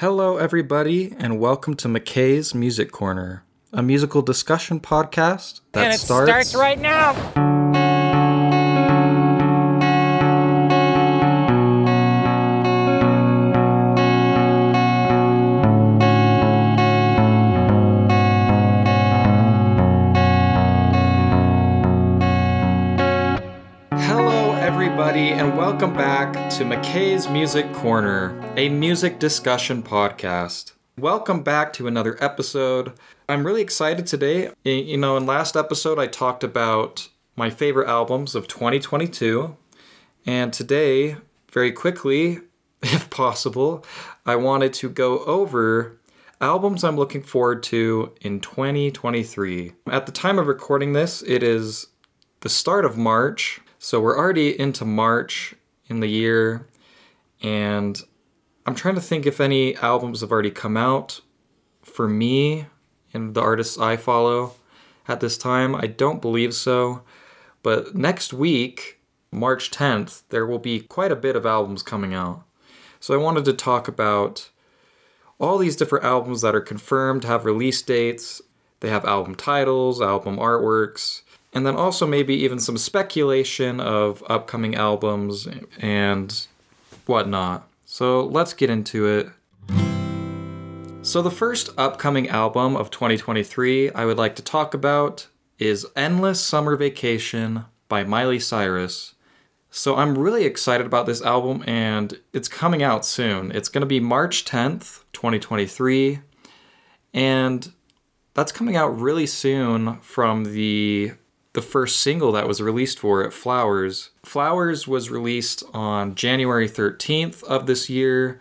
[0.00, 5.98] Hello, everybody, and welcome to McKay's Music Corner, a musical discussion podcast that and it
[5.98, 7.14] starts, starts right now.
[25.78, 30.72] Welcome back to McKay's Music Corner, a music discussion podcast.
[30.98, 32.94] Welcome back to another episode.
[33.28, 34.50] I'm really excited today.
[34.64, 39.56] You know, in last episode, I talked about my favorite albums of 2022,
[40.26, 41.18] and today,
[41.52, 42.40] very quickly,
[42.82, 43.84] if possible,
[44.26, 45.96] I wanted to go over
[46.40, 49.74] albums I'm looking forward to in 2023.
[49.88, 51.86] At the time of recording this, it is
[52.40, 53.60] the start of March.
[53.78, 55.54] So we're already into March
[55.88, 56.66] in the year.
[57.42, 58.00] And
[58.66, 61.20] I'm trying to think if any albums have already come out
[61.82, 62.66] for me
[63.12, 64.52] and the artists I follow
[65.08, 65.74] at this time.
[65.74, 67.02] I don't believe so.
[67.62, 69.00] But next week,
[69.32, 72.44] March 10th, there will be quite a bit of albums coming out.
[73.00, 74.50] So I wanted to talk about
[75.38, 78.42] all these different albums that are confirmed have release dates.
[78.80, 84.74] They have album titles, album artworks, and then also maybe even some speculation of upcoming
[84.74, 85.48] albums
[85.80, 86.46] and
[87.06, 87.68] whatnot.
[87.84, 89.28] So let's get into it.
[91.00, 96.38] So, the first upcoming album of 2023 I would like to talk about is Endless
[96.38, 99.14] Summer Vacation by Miley Cyrus.
[99.70, 103.52] So, I'm really excited about this album and it's coming out soon.
[103.52, 106.18] It's going to be March 10th, 2023.
[107.14, 107.72] And
[108.34, 111.12] that's coming out really soon from the
[111.58, 114.10] the first single that was released for it, Flowers.
[114.24, 118.40] Flowers was released on January 13th of this year,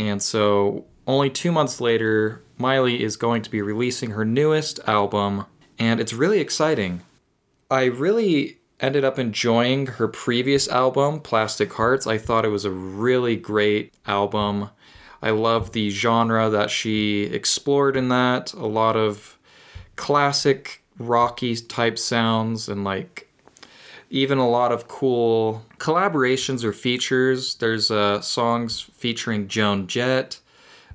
[0.00, 5.46] and so only 2 months later, Miley is going to be releasing her newest album,
[5.78, 7.02] and it's really exciting.
[7.70, 12.04] I really ended up enjoying her previous album, Plastic Hearts.
[12.04, 14.70] I thought it was a really great album.
[15.22, 18.52] I love the genre that she explored in that.
[18.54, 19.38] A lot of
[19.94, 23.26] classic rocky type sounds and like
[24.10, 27.56] even a lot of cool collaborations or features.
[27.56, 30.40] There's uh, songs featuring Joan Jett,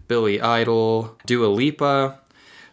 [0.08, 2.20] Billy Idol, Dua Lipa.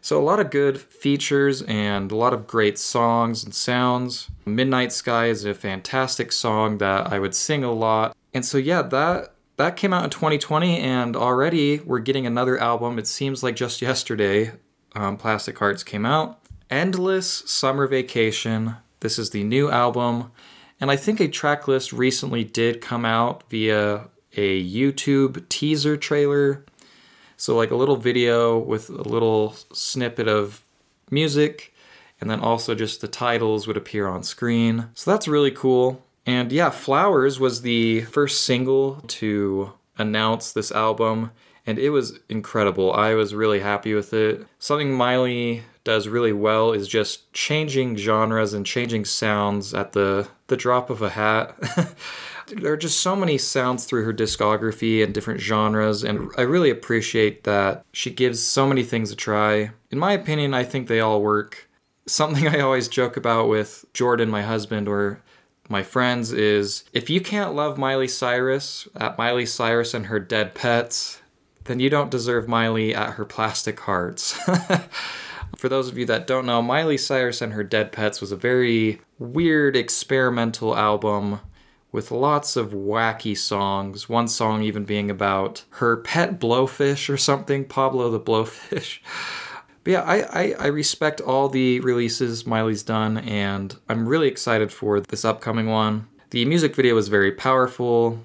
[0.00, 4.30] So a lot of good features and a lot of great songs and sounds.
[4.46, 8.16] Midnight Sky is a fantastic song that I would sing a lot.
[8.32, 12.98] And so yeah, that that came out in 2020 and already we're getting another album.
[12.98, 14.52] It seems like just yesterday
[14.94, 16.40] um, Plastic Hearts came out.
[16.70, 18.76] Endless Summer Vacation.
[19.00, 20.30] This is the new album.
[20.80, 26.64] And I think a track list recently did come out via a YouTube teaser trailer.
[27.36, 30.62] So, like a little video with a little snippet of
[31.10, 31.72] music,
[32.20, 34.88] and then also just the titles would appear on screen.
[34.94, 36.02] So, that's really cool.
[36.26, 41.30] And yeah, Flowers was the first single to announce this album,
[41.64, 42.92] and it was incredible.
[42.92, 44.46] I was really happy with it.
[44.58, 50.56] Something Miley does really well is just changing genres and changing sounds at the the
[50.56, 51.56] drop of a hat.
[52.48, 56.68] there are just so many sounds through her discography and different genres and I really
[56.68, 59.70] appreciate that she gives so many things a try.
[59.90, 61.70] In my opinion, I think they all work.
[62.06, 65.22] Something I always joke about with Jordan, my husband, or
[65.70, 70.54] my friends is if you can't love Miley Cyrus at Miley Cyrus and her dead
[70.54, 71.22] pets,
[71.64, 74.38] then you don't deserve Miley at her plastic hearts.
[75.58, 78.36] For those of you that don't know, Miley Cyrus and her Dead Pets was a
[78.36, 81.40] very weird experimental album
[81.90, 84.08] with lots of wacky songs.
[84.08, 89.00] One song even being about her pet blowfish or something, Pablo the Blowfish.
[89.84, 94.70] But yeah, I, I, I respect all the releases Miley's done, and I'm really excited
[94.70, 96.08] for this upcoming one.
[96.30, 98.22] The music video was very powerful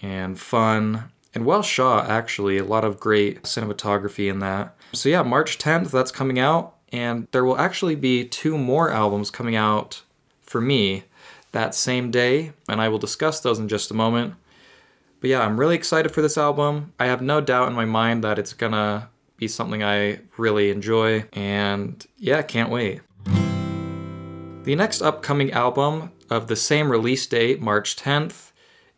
[0.00, 2.58] and fun and well shot, actually.
[2.58, 4.76] A lot of great cinematography in that.
[4.92, 9.30] So, yeah, March 10th, that's coming out, and there will actually be two more albums
[9.30, 10.02] coming out
[10.42, 11.04] for me
[11.52, 14.34] that same day, and I will discuss those in just a moment.
[15.20, 16.92] But yeah, I'm really excited for this album.
[16.98, 21.24] I have no doubt in my mind that it's gonna be something I really enjoy,
[21.32, 23.00] and yeah, can't wait.
[24.64, 28.49] The next upcoming album of the same release date, March 10th,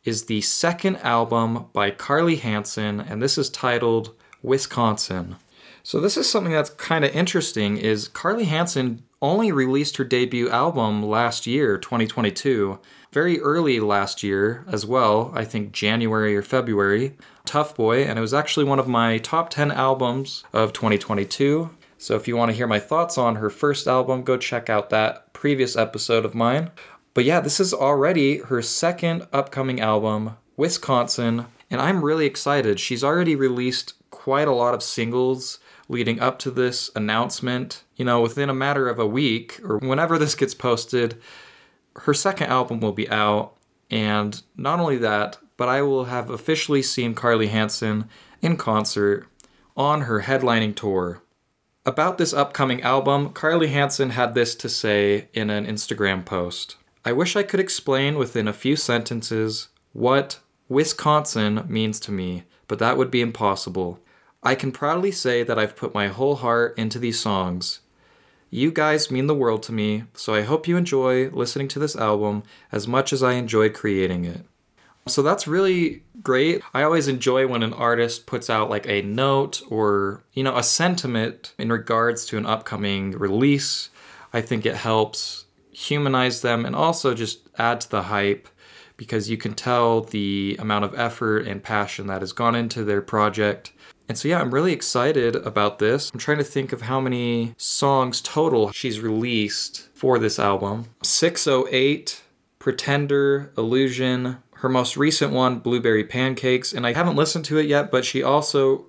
[0.04, 5.36] is the second album by Carlie Hanson, and this is titled Wisconsin.
[5.84, 10.50] So this is something that's kind of interesting is Carlie Hanson only released her debut
[10.50, 12.78] album last year, 2022.
[13.12, 17.16] Very early last year as well, I think January or February.
[17.44, 21.70] Tough Boy, and it was actually one of my top 10 albums of 2022.
[21.98, 24.90] So if you want to hear my thoughts on her first album, go check out
[24.90, 26.70] that previous episode of mine.
[27.14, 32.80] But yeah, this is already her second upcoming album, Wisconsin, and I'm really excited.
[32.80, 37.82] She's already released quite a lot of singles leading up to this announcement.
[37.96, 41.20] You know, within a matter of a week or whenever this gets posted,
[41.96, 43.54] her second album will be out.
[43.90, 48.08] And not only that, but I will have officially seen Carlie Hanson
[48.40, 49.26] in concert
[49.76, 51.22] on her headlining tour.
[51.84, 57.12] About this upcoming album, Carlie Hanson had this to say in an Instagram post I
[57.12, 60.38] wish I could explain within a few sentences what
[60.68, 63.98] Wisconsin means to me, but that would be impossible.
[64.42, 67.80] I can proudly say that I've put my whole heart into these songs.
[68.50, 71.96] You guys mean the world to me, so I hope you enjoy listening to this
[71.96, 74.42] album as much as I enjoyed creating it.
[75.08, 76.62] So that's really great.
[76.72, 80.62] I always enjoy when an artist puts out like a note or, you know, a
[80.62, 83.90] sentiment in regards to an upcoming release.
[84.32, 85.41] I think it helps
[85.72, 88.48] humanize them and also just add to the hype
[88.96, 93.02] because you can tell the amount of effort and passion that has gone into their
[93.02, 93.72] project.
[94.08, 96.10] And so, yeah, I'm really excited about this.
[96.12, 102.22] I'm trying to think of how many songs total she's released for this album 608,
[102.58, 106.72] Pretender, Illusion, her most recent one, Blueberry Pancakes.
[106.72, 108.86] And I haven't listened to it yet, but she also,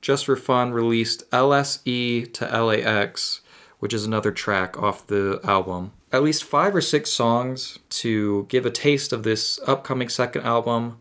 [0.00, 3.40] just for fun, released LSE to LAX,
[3.78, 8.64] which is another track off the album at least five or six songs to give
[8.64, 10.98] a taste of this upcoming second album,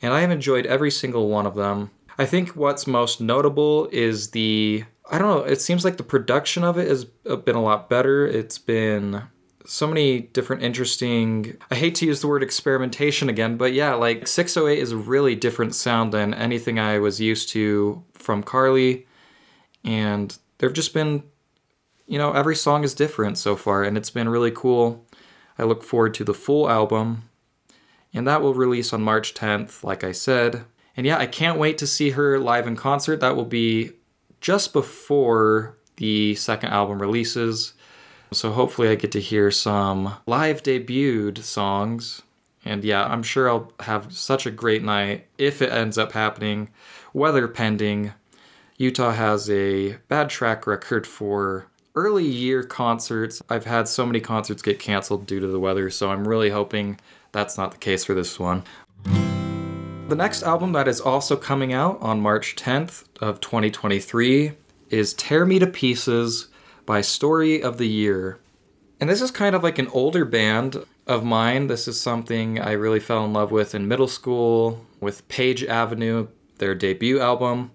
[0.00, 1.90] and I have enjoyed every single one of them.
[2.18, 6.64] I think what's most notable is the I don't know, it seems like the production
[6.64, 8.26] of it has uh, been a lot better.
[8.26, 9.22] It's been
[9.64, 14.26] so many different interesting I hate to use the word experimentation again, but yeah, like
[14.26, 19.06] 608 is a really different sound than anything I was used to from Carly.
[19.84, 21.22] And there've just been
[22.08, 25.06] you know, every song is different so far, and it's been really cool.
[25.58, 27.28] I look forward to the full album,
[28.14, 30.64] and that will release on March 10th, like I said.
[30.96, 33.20] And yeah, I can't wait to see her live in concert.
[33.20, 33.92] That will be
[34.40, 37.74] just before the second album releases.
[38.32, 42.22] So hopefully, I get to hear some live debuted songs.
[42.64, 46.70] And yeah, I'm sure I'll have such a great night if it ends up happening,
[47.12, 48.12] weather pending.
[48.76, 54.62] Utah has a bad track record for early year concerts, I've had so many concerts
[54.62, 56.98] get canceled due to the weather, so I'm really hoping
[57.32, 58.64] that's not the case for this one.
[59.04, 64.52] The next album that is also coming out on March 10th of 2023
[64.88, 66.48] is Tear Me to Pieces
[66.86, 68.38] by Story of the Year.
[69.00, 71.66] And this is kind of like an older band of mine.
[71.66, 76.28] This is something I really fell in love with in middle school with Page Avenue,
[76.56, 77.70] their debut album.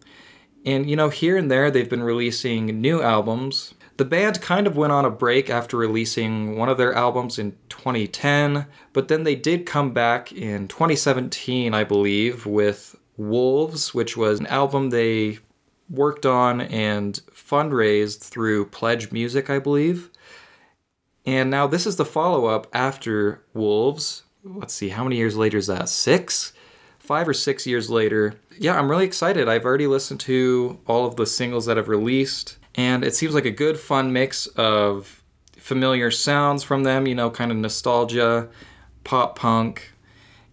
[0.65, 3.73] And you know, here and there they've been releasing new albums.
[3.97, 7.55] The band kind of went on a break after releasing one of their albums in
[7.69, 14.39] 2010, but then they did come back in 2017, I believe, with Wolves, which was
[14.39, 15.39] an album they
[15.89, 20.09] worked on and fundraised through Pledge Music, I believe.
[21.25, 24.23] And now this is the follow up after Wolves.
[24.43, 25.87] Let's see, how many years later is that?
[25.87, 26.53] Six?
[26.97, 28.35] Five or six years later.
[28.57, 29.47] Yeah, I'm really excited.
[29.47, 33.45] I've already listened to all of the singles that have released and it seems like
[33.45, 35.23] a good fun mix of
[35.57, 38.49] familiar sounds from them you know kind of nostalgia
[39.03, 39.91] pop punk.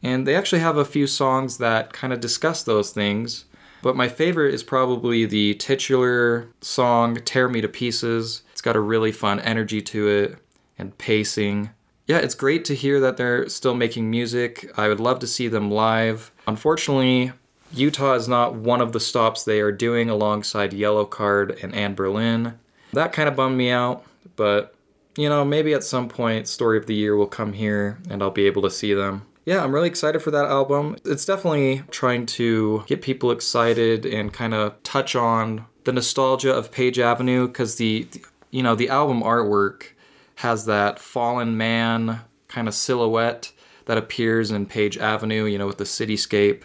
[0.02, 3.44] And they actually have a few songs that kind of discuss those things.
[3.82, 8.42] But my favorite is probably the titular song tear me to pieces.
[8.52, 10.38] It's got a really fun energy to it
[10.78, 11.70] and pacing.
[12.06, 14.70] Yeah it's great to hear that they're still making music.
[14.76, 16.30] I would love to see them live.
[16.46, 17.32] Unfortunately
[17.72, 22.54] Utah is not one of the stops they are doing alongside Yellowcard and Anberlin.
[22.92, 24.04] That kind of bummed me out,
[24.36, 24.74] but
[25.16, 28.30] you know, maybe at some point Story of the Year will come here and I'll
[28.30, 29.26] be able to see them.
[29.44, 30.96] Yeah, I'm really excited for that album.
[31.04, 36.70] It's definitely trying to get people excited and kind of touch on the nostalgia of
[36.70, 38.06] Page Avenue because the,
[38.50, 39.88] you know, the album artwork
[40.36, 43.52] has that fallen man kind of silhouette
[43.86, 46.62] that appears in Page Avenue, you know, with the cityscape.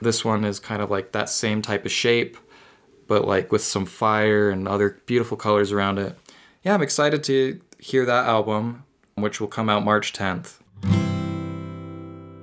[0.00, 2.36] This one is kind of like that same type of shape,
[3.06, 6.16] but like with some fire and other beautiful colors around it.
[6.62, 10.58] Yeah, I'm excited to hear that album, which will come out March 10th.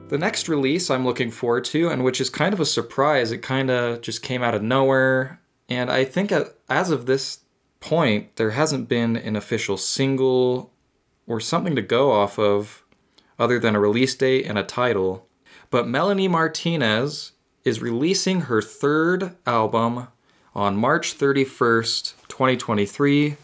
[0.07, 3.39] The next release I'm looking forward to, and which is kind of a surprise, it
[3.39, 5.41] kind of just came out of nowhere.
[5.67, 6.31] And I think
[6.69, 7.39] as of this
[7.79, 10.71] point, there hasn't been an official single
[11.25, 12.83] or something to go off of
[13.39, 15.27] other than a release date and a title.
[15.71, 17.31] But Melanie Martinez
[17.65, 20.07] is releasing her third album
[20.53, 23.35] on March 31st, 2023.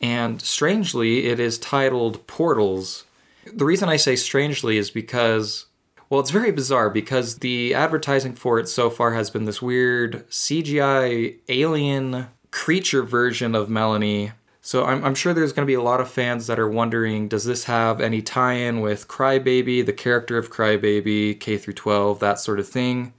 [0.00, 3.04] And strangely, it is titled Portals.
[3.52, 5.66] The reason I say strangely is because,
[6.08, 10.26] well, it's very bizarre because the advertising for it so far has been this weird
[10.30, 14.32] CGI alien creature version of Melanie.
[14.62, 17.28] So I'm, I'm sure there's going to be a lot of fans that are wondering
[17.28, 22.20] does this have any tie in with Crybaby, the character of Crybaby, K through 12,
[22.20, 23.14] that sort of thing?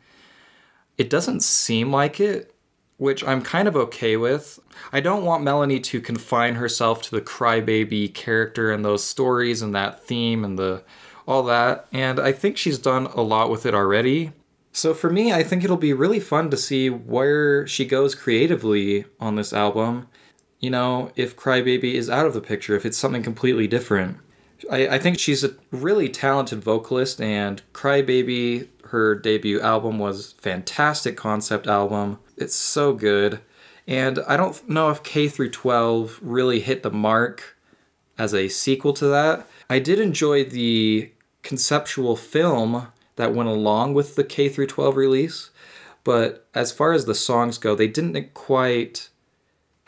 [0.97, 2.53] It doesn't seem like it,
[2.97, 4.59] which I'm kind of okay with.
[4.93, 9.73] I don't want Melanie to confine herself to the crybaby character and those stories and
[9.73, 10.83] that theme and the
[11.27, 14.31] all that, and I think she's done a lot with it already.
[14.73, 19.05] So for me, I think it'll be really fun to see where she goes creatively
[19.19, 20.07] on this album.
[20.61, 24.17] You know, if Crybaby is out of the picture, if it's something completely different.
[24.69, 31.15] I, I think she's a really talented vocalist, and Crybaby her debut album was fantastic
[31.15, 32.19] concept album.
[32.35, 33.39] It's so good.
[33.87, 37.57] And I don't know if K through 12 really hit the mark
[38.17, 39.47] as a sequel to that.
[39.69, 45.51] I did enjoy the conceptual film that went along with the K through 12 release,
[46.03, 49.07] but as far as the songs go, they didn't quite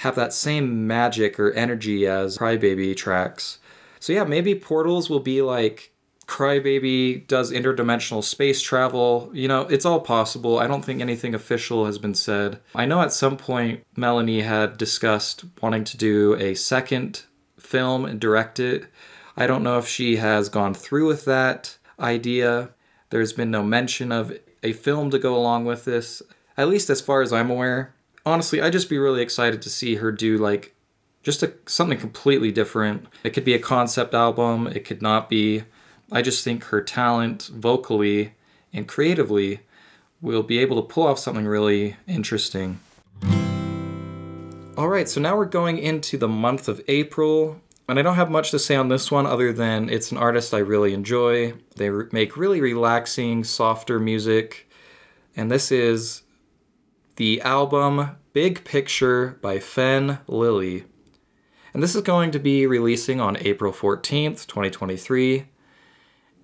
[0.03, 3.59] have that same magic or energy as Crybaby tracks.
[4.01, 5.93] So yeah, maybe Portals will be like
[6.27, 9.31] Crybaby does interdimensional space travel.
[9.33, 10.59] You know, it's all possible.
[10.59, 12.59] I don't think anything official has been said.
[12.75, 17.23] I know at some point Melanie had discussed wanting to do a second
[17.57, 18.87] film and direct it.
[19.37, 22.71] I don't know if she has gone through with that idea.
[23.09, 26.21] There's been no mention of a film to go along with this,
[26.57, 27.93] at least as far as I'm aware.
[28.25, 30.73] Honestly, I'd just be really excited to see her do like
[31.23, 33.07] just a, something completely different.
[33.23, 35.63] It could be a concept album, it could not be.
[36.11, 38.33] I just think her talent vocally
[38.71, 39.61] and creatively
[40.21, 42.79] will be able to pull off something really interesting.
[44.77, 48.31] All right, so now we're going into the month of April, and I don't have
[48.31, 51.53] much to say on this one other than it's an artist I really enjoy.
[51.75, 54.69] They make really relaxing, softer music,
[55.35, 56.22] and this is
[57.15, 60.85] the album Big Picture by Fenne Lily.
[61.71, 65.45] And this is going to be releasing on April 14th, 2023.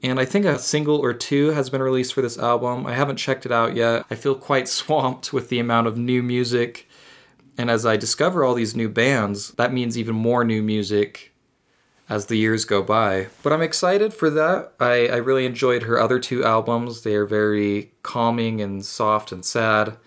[0.03, 2.85] And I think a single or two has been released for this album.
[2.85, 4.05] I haven't checked it out yet.
[4.11, 6.87] I feel quite swamped with the amount of new music.
[7.57, 11.33] And as I discover all these new bands, that means even more new music
[12.07, 13.27] as the years go by.
[13.41, 14.73] But I'm excited for that.
[14.79, 17.01] I, I really enjoyed her other two albums.
[17.01, 19.97] They are very calming and soft and sad.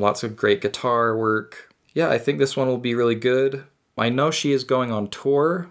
[0.00, 1.74] Lots of great guitar work.
[1.92, 3.64] Yeah, I think this one will be really good.
[3.98, 5.68] I know she is going on tour,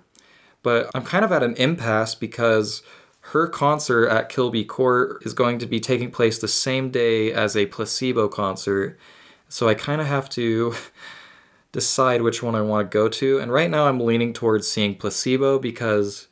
[0.62, 2.84] but I'm kind of at an impasse because
[3.22, 7.58] her concert at Kilby Court is going to be taking place the same day as
[7.58, 9.00] a placebo concert.
[9.48, 10.76] So I kind of have to
[11.72, 13.40] decide which one I want to go to.
[13.40, 16.28] And right now I'm leaning towards seeing placebo because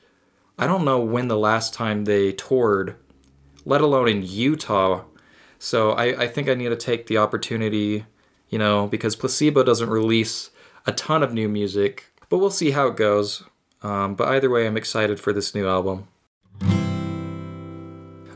[0.60, 2.96] I don't know when the last time they toured,
[3.66, 5.06] let alone in Utah.
[5.60, 8.06] So I, I think I need to take the opportunity,
[8.50, 10.52] you know, because placebo doesn't release
[10.86, 12.12] a ton of new music.
[12.30, 13.44] But we'll see how it goes.
[13.82, 16.08] Um, but either way, I'm excited for this new album.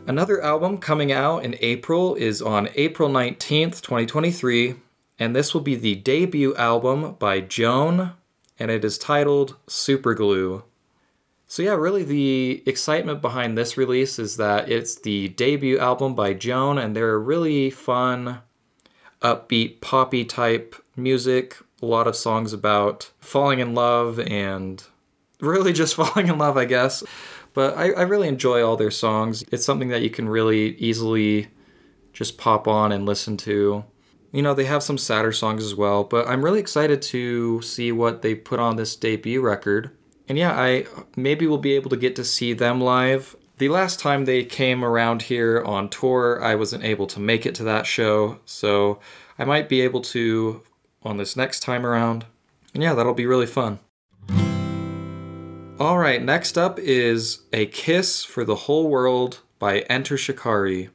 [0.08, 4.75] Another album coming out in April is on April 19th, 2023,
[5.20, 8.13] and this will be the debut album by Joan,
[8.58, 10.63] and it is titled Superglue.
[11.51, 16.34] So, yeah, really the excitement behind this release is that it's the debut album by
[16.34, 18.39] Joan, and they're really fun,
[19.22, 21.58] upbeat, poppy type music.
[21.81, 24.81] A lot of songs about falling in love and
[25.41, 27.03] really just falling in love, I guess.
[27.53, 29.43] But I, I really enjoy all their songs.
[29.51, 31.50] It's something that you can really easily
[32.13, 33.84] just pop on and listen to.
[34.31, 37.91] You know, they have some sadder songs as well, but I'm really excited to see
[37.91, 39.91] what they put on this debut record.
[40.28, 40.86] And yeah, I
[41.16, 43.36] maybe will be able to get to see them live.
[43.58, 47.54] The last time they came around here on tour, I wasn't able to make it
[47.56, 49.00] to that show, so
[49.38, 50.63] I might be able to
[51.04, 52.25] on this next time around.
[52.74, 53.80] And yeah, that'll be really fun.
[55.80, 60.90] All right, next up is A Kiss for the Whole World by Enter Shikari.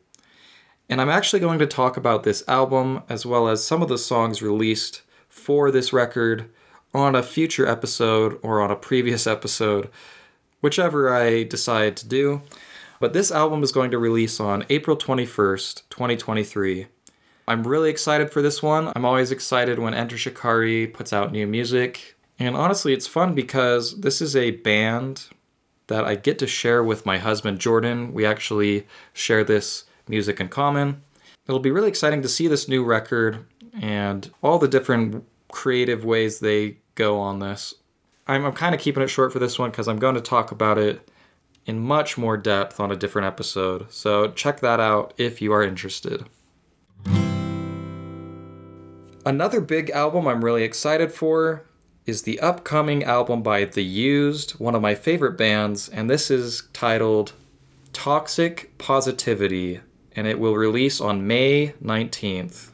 [0.88, 3.98] And I'm actually going to talk about this album as well as some of the
[3.98, 6.50] songs released for this record
[6.96, 9.90] on a future episode or on a previous episode,
[10.60, 12.42] whichever I decide to do.
[12.98, 16.86] But this album is going to release on April 21st, 2023.
[17.46, 18.90] I'm really excited for this one.
[18.96, 22.16] I'm always excited when Enter Shikari puts out new music.
[22.38, 25.28] And honestly, it's fun because this is a band
[25.86, 28.12] that I get to share with my husband Jordan.
[28.12, 31.02] We actually share this music in common.
[31.46, 33.44] It'll be really exciting to see this new record
[33.80, 37.74] and all the different creative ways they go on this.
[38.26, 40.50] I'm, I'm kind of keeping it short for this one because I'm going to talk
[40.50, 41.08] about it
[41.64, 43.92] in much more depth on a different episode.
[43.92, 46.24] So check that out if you are interested.
[49.24, 51.64] Another big album I'm really excited for
[52.06, 56.68] is the upcoming album by The Used, one of my favorite bands, and this is
[56.72, 57.32] titled
[57.92, 59.80] Toxic Positivity,
[60.14, 62.70] and it will release on May 19th.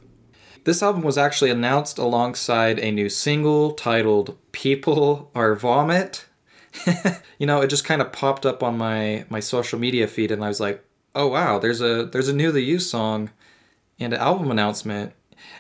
[0.65, 6.27] This album was actually announced alongside a new single titled People Are Vomit.
[7.39, 10.45] you know, it just kind of popped up on my my social media feed and
[10.45, 10.85] I was like,
[11.17, 13.31] "Oh wow, there's a there's a new The Used song
[13.99, 15.15] and an album announcement."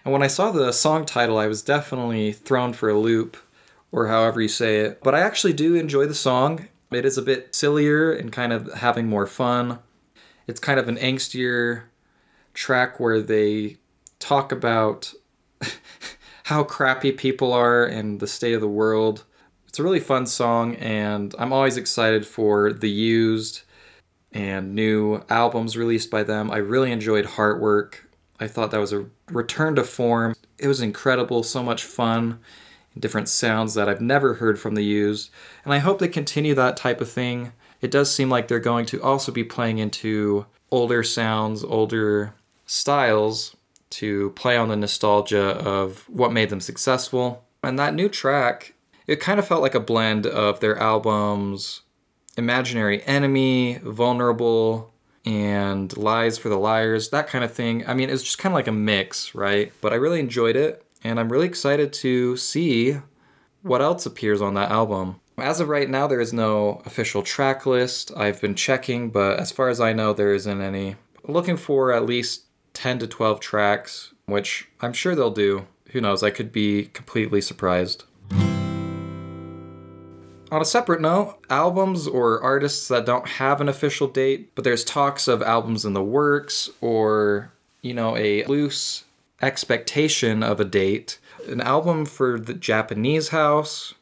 [0.05, 3.37] And when I saw the song title, I was definitely thrown for a loop
[3.91, 5.03] or however you say it.
[5.03, 6.69] But I actually do enjoy the song.
[6.93, 9.81] It is a bit sillier and kind of having more fun.
[10.47, 11.85] It's kind of an angstier
[12.55, 13.79] track where they
[14.23, 15.13] talk about
[16.45, 19.25] how crappy people are and the state of the world.
[19.67, 23.63] It's a really fun song, and I'm always excited for the used
[24.33, 26.51] and new albums released by them.
[26.51, 27.97] I really enjoyed Heartwork.
[28.39, 30.35] I thought that was a return to form.
[30.59, 32.41] It was incredible, so much fun
[32.99, 35.31] different sounds that I've never heard from the used.
[35.65, 37.53] And I hope they continue that type of thing.
[37.81, 42.35] It does seem like they're going to also be playing into older sounds, older
[42.67, 43.57] styles
[43.93, 47.45] to play on the nostalgia of what made them successful.
[47.63, 48.75] And that new track,
[49.07, 51.83] it kind of felt like a blend of their albums
[52.37, 54.93] Imaginary Enemy, Vulnerable,
[55.25, 57.87] and Lies for the Liars, that kind of thing.
[57.87, 59.73] I mean, it's just kind of like a mix, right?
[59.81, 62.97] But I really enjoyed it and I'm really excited to see
[63.63, 65.21] what else appears on that album.
[65.39, 68.13] As of right now, there is no official track list.
[68.17, 70.97] I've been checking, but as far as I know, there isn't any.
[71.27, 75.67] looking for at least 10 to 12 tracks, which I'm sure they'll do.
[75.91, 76.23] Who knows?
[76.23, 78.05] I could be completely surprised.
[80.53, 84.85] On a separate note, albums or artists that don't have an official date, but there's
[84.85, 89.05] talks of albums in the works or, you know, a loose
[89.41, 91.19] expectation of a date.
[91.49, 93.95] An album for the Japanese House,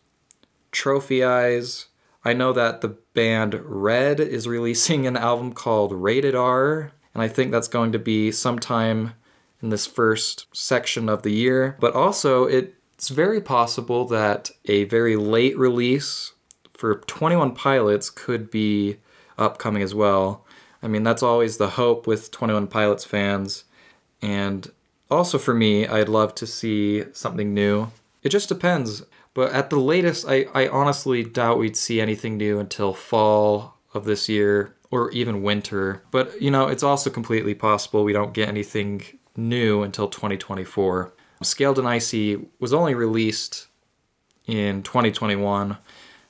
[0.72, 1.87] Trophy Eyes.
[2.24, 7.29] I know that the band Red is releasing an album called Rated R, and I
[7.29, 9.14] think that's going to be sometime
[9.62, 11.77] in this first section of the year.
[11.81, 16.33] But also, it's very possible that a very late release
[16.75, 18.99] for 21 Pilots could be
[19.38, 20.44] upcoming as well.
[20.83, 23.64] I mean, that's always the hope with 21 Pilots fans.
[24.23, 24.70] And
[25.11, 27.88] also, for me, I'd love to see something new.
[28.23, 29.03] It just depends.
[29.35, 34.05] But at the latest, I, I honestly doubt we'd see anything new until fall of
[34.05, 36.03] this year or even winter.
[36.11, 39.03] But, you know, it's also completely possible we don't get anything
[39.37, 41.12] new until 2024.
[41.42, 43.68] Scaled and Icy was only released
[44.46, 45.79] in 2021,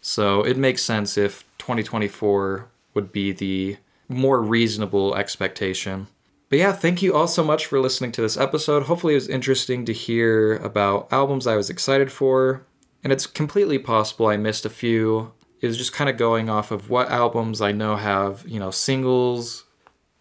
[0.00, 3.76] so it makes sense if 2024 would be the
[4.08, 6.06] more reasonable expectation.
[6.48, 8.84] But yeah, thank you all so much for listening to this episode.
[8.84, 12.66] Hopefully, it was interesting to hear about albums I was excited for.
[13.02, 15.32] And it's completely possible I missed a few.
[15.62, 19.64] Was just kind of going off of what albums I know have, you know, singles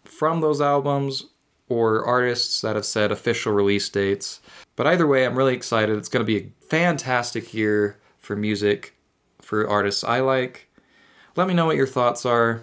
[0.04, 1.26] from those albums
[1.68, 4.40] or artists that have said official release dates.
[4.76, 5.96] But either way, I'm really excited.
[5.96, 8.96] It's going to be a fantastic year for music
[9.40, 10.68] for artists I like.
[11.36, 12.62] Let me know what your thoughts are.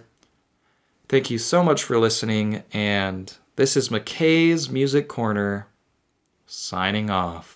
[1.09, 5.67] Thank you so much for listening and this is McKay's Music Corner
[6.45, 7.55] signing off.